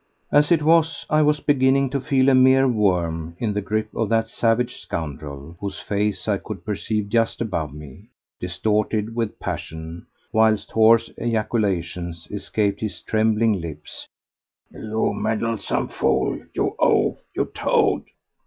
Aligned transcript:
As 0.31 0.51
it 0.51 0.63
was, 0.63 1.05
I 1.11 1.21
was 1.21 1.41
beginning 1.41 1.91
to 1.91 2.01
feel 2.01 2.27
a 2.27 2.33
mere 2.33 2.67
worm 2.67 3.35
in 3.37 3.53
the 3.53 3.61
grip 3.61 3.93
of 3.95 4.09
that 4.09 4.27
savage 4.27 4.77
scoundrel, 4.81 5.55
whose 5.59 5.79
face 5.79 6.27
I 6.27 6.37
could 6.39 6.65
perceive 6.65 7.07
just 7.09 7.39
above 7.39 7.71
me, 7.71 8.09
distorted 8.39 9.13
with 9.15 9.37
passion, 9.39 10.07
whilst 10.33 10.71
hoarse 10.71 11.11
ejaculations 11.17 12.27
escaped 12.31 12.81
his 12.81 12.99
trembling 13.03 13.61
lips: 13.61 14.07
"You 14.71 15.13
meddlesome 15.13 15.89
fool! 15.89 16.45
You 16.55 16.75
oaf! 16.79 17.23
You 17.35 17.51
toad! 17.53 18.05